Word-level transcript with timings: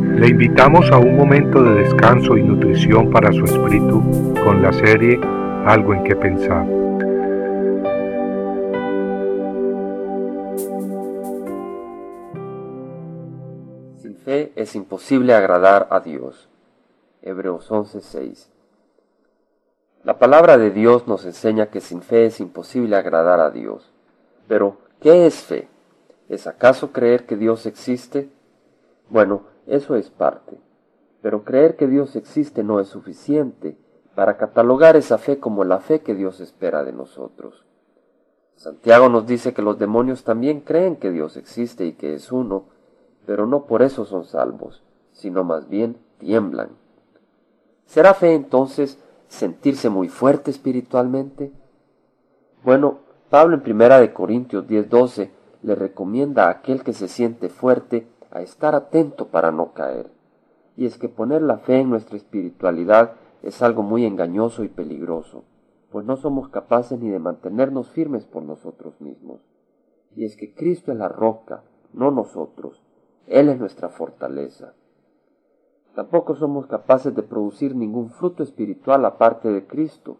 Le 0.00 0.28
invitamos 0.28 0.90
a 0.90 0.98
un 0.98 1.16
momento 1.16 1.62
de 1.62 1.82
descanso 1.82 2.36
y 2.36 2.42
nutrición 2.42 3.10
para 3.10 3.32
su 3.32 3.44
espíritu 3.44 4.02
con 4.42 4.60
la 4.60 4.72
serie 4.72 5.20
Algo 5.66 5.94
en 5.94 6.02
que 6.02 6.16
pensar. 6.16 6.66
Sin 14.02 14.16
fe 14.16 14.52
es 14.56 14.74
imposible 14.74 15.32
agradar 15.32 15.86
a 15.90 16.00
Dios. 16.00 16.48
Hebreos 17.22 17.70
11:6 17.70 18.48
La 20.02 20.18
palabra 20.18 20.58
de 20.58 20.72
Dios 20.72 21.06
nos 21.06 21.24
enseña 21.24 21.66
que 21.66 21.80
sin 21.80 22.02
fe 22.02 22.26
es 22.26 22.40
imposible 22.40 22.96
agradar 22.96 23.38
a 23.38 23.50
Dios. 23.50 23.92
Pero, 24.48 24.76
¿qué 25.00 25.26
es 25.26 25.36
fe? 25.36 25.68
¿Es 26.28 26.48
acaso 26.48 26.90
creer 26.90 27.26
que 27.26 27.36
Dios 27.36 27.64
existe? 27.64 28.28
Bueno, 29.08 29.53
eso 29.66 29.96
es 29.96 30.10
parte. 30.10 30.58
Pero 31.22 31.44
creer 31.44 31.76
que 31.76 31.86
Dios 31.86 32.16
existe 32.16 32.62
no 32.62 32.80
es 32.80 32.88
suficiente 32.88 33.76
para 34.14 34.36
catalogar 34.36 34.96
esa 34.96 35.18
fe 35.18 35.38
como 35.38 35.64
la 35.64 35.80
fe 35.80 36.00
que 36.00 36.14
Dios 36.14 36.40
espera 36.40 36.84
de 36.84 36.92
nosotros. 36.92 37.64
Santiago 38.56 39.08
nos 39.08 39.26
dice 39.26 39.52
que 39.52 39.62
los 39.62 39.78
demonios 39.78 40.24
también 40.24 40.60
creen 40.60 40.96
que 40.96 41.10
Dios 41.10 41.36
existe 41.36 41.86
y 41.86 41.94
que 41.94 42.14
es 42.14 42.30
uno, 42.30 42.66
pero 43.26 43.46
no 43.46 43.66
por 43.66 43.82
eso 43.82 44.04
son 44.04 44.24
salvos, 44.24 44.82
sino 45.12 45.44
más 45.44 45.68
bien 45.68 45.98
tiemblan. 46.18 46.70
¿Será 47.86 48.14
fe 48.14 48.34
entonces 48.34 48.98
sentirse 49.28 49.88
muy 49.88 50.08
fuerte 50.08 50.50
espiritualmente? 50.50 51.52
Bueno, 52.62 52.98
Pablo 53.30 53.56
en 53.56 53.62
primera 53.62 54.00
de 54.00 54.12
Corintios 54.12 54.66
10:12 54.66 55.30
le 55.62 55.74
recomienda 55.74 56.46
a 56.46 56.50
aquel 56.50 56.84
que 56.84 56.92
se 56.92 57.08
siente 57.08 57.48
fuerte 57.48 58.06
a 58.34 58.42
estar 58.42 58.74
atento 58.74 59.28
para 59.28 59.50
no 59.50 59.72
caer. 59.72 60.10
Y 60.76 60.84
es 60.84 60.98
que 60.98 61.08
poner 61.08 61.40
la 61.40 61.58
fe 61.58 61.80
en 61.80 61.88
nuestra 61.88 62.16
espiritualidad 62.16 63.12
es 63.42 63.62
algo 63.62 63.82
muy 63.82 64.04
engañoso 64.04 64.64
y 64.64 64.68
peligroso, 64.68 65.44
pues 65.90 66.04
no 66.04 66.16
somos 66.16 66.48
capaces 66.48 66.98
ni 66.98 67.08
de 67.08 67.18
mantenernos 67.18 67.88
firmes 67.90 68.26
por 68.26 68.42
nosotros 68.42 69.00
mismos. 69.00 69.40
Y 70.16 70.24
es 70.24 70.36
que 70.36 70.54
Cristo 70.54 70.92
es 70.92 70.98
la 70.98 71.08
roca, 71.08 71.62
no 71.92 72.10
nosotros. 72.10 72.82
Él 73.26 73.48
es 73.48 73.58
nuestra 73.58 73.88
fortaleza. 73.88 74.74
Tampoco 75.94 76.34
somos 76.34 76.66
capaces 76.66 77.14
de 77.14 77.22
producir 77.22 77.76
ningún 77.76 78.10
fruto 78.10 78.42
espiritual 78.42 79.04
aparte 79.04 79.48
de 79.48 79.66
Cristo, 79.66 80.16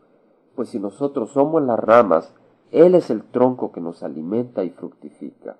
pues 0.54 0.68
si 0.68 0.78
nosotros 0.78 1.30
somos 1.30 1.62
las 1.62 1.78
ramas, 1.80 2.32
Él 2.70 2.94
es 2.94 3.10
el 3.10 3.24
tronco 3.24 3.72
que 3.72 3.80
nos 3.80 4.04
alimenta 4.04 4.62
y 4.62 4.70
fructifica. 4.70 5.56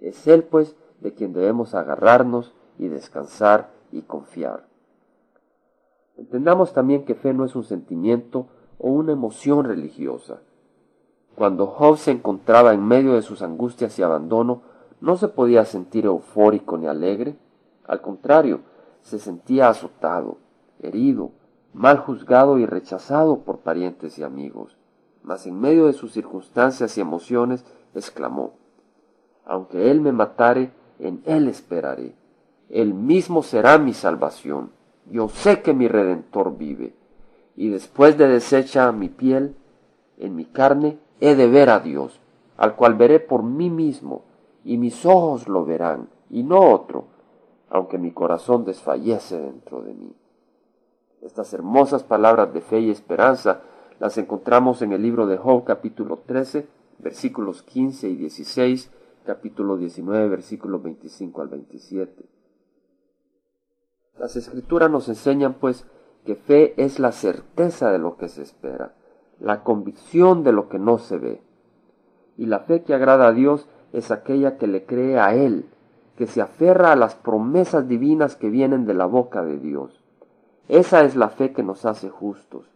Es 0.00 0.26
Él, 0.26 0.42
pues, 0.42 0.76
de 1.00 1.14
quien 1.14 1.32
debemos 1.32 1.74
agarrarnos 1.74 2.54
y 2.78 2.88
descansar 2.88 3.70
y 3.92 4.02
confiar. 4.02 4.66
Entendamos 6.16 6.72
también 6.72 7.04
que 7.04 7.14
fe 7.14 7.34
no 7.34 7.44
es 7.44 7.54
un 7.54 7.64
sentimiento 7.64 8.46
o 8.78 8.90
una 8.90 9.12
emoción 9.12 9.64
religiosa. 9.64 10.40
Cuando 11.34 11.66
Job 11.66 11.98
se 11.98 12.10
encontraba 12.10 12.72
en 12.72 12.82
medio 12.82 13.14
de 13.14 13.22
sus 13.22 13.42
angustias 13.42 13.98
y 13.98 14.02
abandono, 14.02 14.62
no 15.00 15.16
se 15.16 15.28
podía 15.28 15.64
sentir 15.66 16.06
eufórico 16.06 16.78
ni 16.78 16.86
alegre. 16.86 17.36
Al 17.86 18.00
contrario, 18.00 18.60
se 19.02 19.18
sentía 19.18 19.68
azotado, 19.68 20.38
herido, 20.80 21.32
mal 21.74 21.98
juzgado 21.98 22.58
y 22.58 22.64
rechazado 22.64 23.40
por 23.40 23.58
parientes 23.58 24.18
y 24.18 24.22
amigos. 24.22 24.78
Mas 25.22 25.46
en 25.46 25.60
medio 25.60 25.86
de 25.86 25.92
sus 25.92 26.12
circunstancias 26.12 26.96
y 26.96 27.02
emociones, 27.02 27.66
exclamó, 27.94 28.54
Aunque 29.44 29.90
Él 29.90 30.00
me 30.00 30.12
matare, 30.12 30.72
en 30.98 31.22
Él 31.24 31.48
esperaré. 31.48 32.14
Él 32.68 32.94
mismo 32.94 33.42
será 33.42 33.78
mi 33.78 33.94
salvación. 33.94 34.70
Yo 35.10 35.28
sé 35.28 35.62
que 35.62 35.72
mi 35.72 35.88
Redentor 35.88 36.56
vive. 36.56 36.94
Y 37.56 37.68
después 37.68 38.18
de 38.18 38.28
deshecha 38.28 38.90
mi 38.92 39.08
piel, 39.08 39.56
en 40.18 40.34
mi 40.34 40.44
carne, 40.44 40.98
he 41.20 41.34
de 41.34 41.48
ver 41.48 41.70
a 41.70 41.80
Dios, 41.80 42.20
al 42.56 42.76
cual 42.76 42.94
veré 42.94 43.20
por 43.20 43.42
mí 43.42 43.70
mismo, 43.70 44.24
y 44.64 44.78
mis 44.78 45.06
ojos 45.06 45.48
lo 45.48 45.64
verán, 45.64 46.08
y 46.30 46.42
no 46.42 46.72
otro, 46.72 47.06
aunque 47.70 47.98
mi 47.98 48.10
corazón 48.10 48.64
desfallece 48.64 49.38
dentro 49.38 49.82
de 49.82 49.94
mí. 49.94 50.12
Estas 51.22 51.52
hermosas 51.52 52.04
palabras 52.04 52.52
de 52.52 52.60
fe 52.60 52.80
y 52.80 52.90
esperanza 52.90 53.62
las 53.98 54.18
encontramos 54.18 54.82
en 54.82 54.92
el 54.92 55.02
libro 55.02 55.26
de 55.26 55.38
Job 55.38 55.64
capítulo 55.64 56.18
13, 56.26 56.66
versículos 56.98 57.62
15 57.62 58.08
y 58.08 58.16
16, 58.16 58.90
capítulo 59.26 59.76
19, 59.76 60.28
versículos 60.28 60.82
25 60.82 61.42
al 61.42 61.48
27. 61.48 62.24
Las 64.18 64.36
escrituras 64.36 64.90
nos 64.90 65.08
enseñan 65.08 65.54
pues 65.54 65.84
que 66.24 66.36
fe 66.36 66.80
es 66.82 66.98
la 66.98 67.12
certeza 67.12 67.90
de 67.90 67.98
lo 67.98 68.16
que 68.16 68.28
se 68.28 68.42
espera, 68.42 68.94
la 69.40 69.64
convicción 69.64 70.44
de 70.44 70.52
lo 70.52 70.68
que 70.68 70.78
no 70.78 70.98
se 70.98 71.18
ve. 71.18 71.42
Y 72.38 72.46
la 72.46 72.60
fe 72.60 72.82
que 72.84 72.94
agrada 72.94 73.26
a 73.28 73.32
Dios 73.32 73.68
es 73.92 74.10
aquella 74.10 74.56
que 74.58 74.68
le 74.68 74.86
cree 74.86 75.18
a 75.18 75.34
Él, 75.34 75.66
que 76.16 76.26
se 76.26 76.40
aferra 76.40 76.92
a 76.92 76.96
las 76.96 77.16
promesas 77.16 77.88
divinas 77.88 78.36
que 78.36 78.48
vienen 78.48 78.86
de 78.86 78.94
la 78.94 79.06
boca 79.06 79.44
de 79.44 79.58
Dios. 79.58 80.02
Esa 80.68 81.04
es 81.04 81.16
la 81.16 81.28
fe 81.30 81.52
que 81.52 81.62
nos 81.62 81.84
hace 81.84 82.10
justos. 82.10 82.70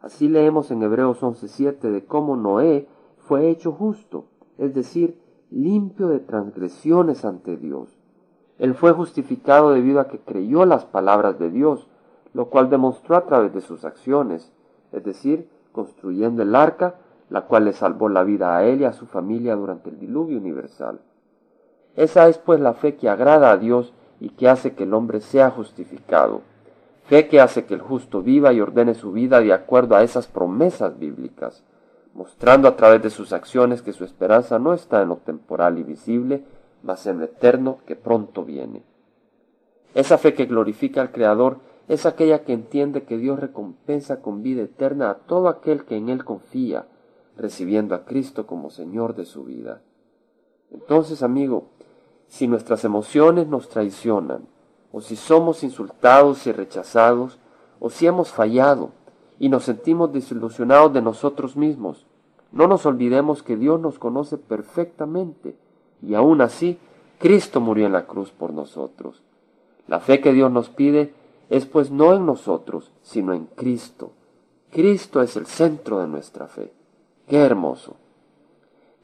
Así 0.00 0.28
leemos 0.28 0.70
en 0.70 0.82
Hebreos 0.82 1.22
11:7 1.22 1.90
de 1.90 2.04
cómo 2.04 2.36
Noé 2.36 2.86
fue 3.16 3.48
hecho 3.48 3.72
justo, 3.72 4.26
es 4.58 4.74
decir, 4.74 5.18
limpio 5.50 6.08
de 6.08 6.20
transgresiones 6.20 7.24
ante 7.24 7.56
Dios. 7.56 7.88
Él 8.58 8.74
fue 8.74 8.92
justificado 8.92 9.70
debido 9.70 10.00
a 10.00 10.08
que 10.08 10.18
creyó 10.18 10.64
las 10.64 10.84
palabras 10.84 11.38
de 11.38 11.50
Dios, 11.50 11.88
lo 12.34 12.50
cual 12.50 12.70
demostró 12.70 13.16
a 13.16 13.24
través 13.26 13.54
de 13.54 13.60
sus 13.60 13.84
acciones, 13.84 14.52
es 14.92 15.04
decir, 15.04 15.48
construyendo 15.72 16.42
el 16.42 16.54
arca, 16.54 16.96
la 17.30 17.42
cual 17.42 17.66
le 17.66 17.72
salvó 17.72 18.08
la 18.08 18.24
vida 18.24 18.56
a 18.56 18.64
él 18.64 18.80
y 18.80 18.84
a 18.84 18.92
su 18.92 19.06
familia 19.06 19.54
durante 19.54 19.90
el 19.90 19.98
diluvio 19.98 20.38
universal. 20.38 21.00
Esa 21.94 22.28
es 22.28 22.38
pues 22.38 22.60
la 22.60 22.74
fe 22.74 22.96
que 22.96 23.08
agrada 23.08 23.50
a 23.50 23.56
Dios 23.56 23.92
y 24.20 24.30
que 24.30 24.48
hace 24.48 24.74
que 24.74 24.84
el 24.84 24.94
hombre 24.94 25.20
sea 25.20 25.50
justificado. 25.50 26.42
Fe 27.04 27.28
que 27.28 27.40
hace 27.40 27.64
que 27.64 27.74
el 27.74 27.80
justo 27.80 28.22
viva 28.22 28.52
y 28.52 28.60
ordene 28.60 28.94
su 28.94 29.12
vida 29.12 29.40
de 29.40 29.52
acuerdo 29.52 29.96
a 29.96 30.02
esas 30.02 30.26
promesas 30.26 30.98
bíblicas 30.98 31.64
mostrando 32.18 32.66
a 32.66 32.74
través 32.74 33.00
de 33.00 33.10
sus 33.10 33.32
acciones 33.32 33.80
que 33.80 33.92
su 33.92 34.02
esperanza 34.02 34.58
no 34.58 34.74
está 34.74 35.00
en 35.02 35.10
lo 35.10 35.18
temporal 35.18 35.78
y 35.78 35.84
visible, 35.84 36.42
mas 36.82 37.06
en 37.06 37.20
lo 37.20 37.24
eterno 37.26 37.78
que 37.86 37.94
pronto 37.94 38.44
viene. 38.44 38.82
Esa 39.94 40.18
fe 40.18 40.34
que 40.34 40.46
glorifica 40.46 41.00
al 41.00 41.12
Creador 41.12 41.58
es 41.86 42.06
aquella 42.06 42.42
que 42.42 42.52
entiende 42.52 43.04
que 43.04 43.18
Dios 43.18 43.38
recompensa 43.38 44.20
con 44.20 44.42
vida 44.42 44.62
eterna 44.62 45.10
a 45.10 45.14
todo 45.14 45.48
aquel 45.48 45.84
que 45.84 45.96
en 45.96 46.08
Él 46.08 46.24
confía, 46.24 46.86
recibiendo 47.36 47.94
a 47.94 48.04
Cristo 48.04 48.48
como 48.48 48.70
Señor 48.70 49.14
de 49.14 49.24
su 49.24 49.44
vida. 49.44 49.80
Entonces, 50.72 51.22
amigo, 51.22 51.68
si 52.26 52.48
nuestras 52.48 52.84
emociones 52.84 53.46
nos 53.46 53.68
traicionan, 53.68 54.48
o 54.90 55.00
si 55.00 55.14
somos 55.14 55.62
insultados 55.62 56.48
y 56.48 56.52
rechazados, 56.52 57.38
o 57.78 57.90
si 57.90 58.08
hemos 58.08 58.32
fallado 58.32 58.90
y 59.38 59.50
nos 59.50 59.62
sentimos 59.64 60.12
desilusionados 60.12 60.92
de 60.92 61.00
nosotros 61.00 61.56
mismos, 61.56 62.07
no 62.52 62.66
nos 62.66 62.86
olvidemos 62.86 63.42
que 63.42 63.56
Dios 63.56 63.80
nos 63.80 63.98
conoce 63.98 64.38
perfectamente 64.38 65.56
y 66.02 66.14
aún 66.14 66.40
así 66.40 66.78
Cristo 67.18 67.60
murió 67.60 67.86
en 67.86 67.92
la 67.92 68.06
cruz 68.06 68.30
por 68.30 68.52
nosotros. 68.52 69.22
La 69.86 70.00
fe 70.00 70.20
que 70.20 70.32
Dios 70.32 70.50
nos 70.50 70.68
pide 70.68 71.14
es 71.50 71.66
pues 71.66 71.90
no 71.90 72.14
en 72.14 72.26
nosotros, 72.26 72.92
sino 73.02 73.32
en 73.32 73.46
Cristo. 73.46 74.12
Cristo 74.70 75.22
es 75.22 75.36
el 75.36 75.46
centro 75.46 76.00
de 76.00 76.06
nuestra 76.06 76.46
fe. 76.46 76.72
Qué 77.26 77.38
hermoso. 77.38 77.96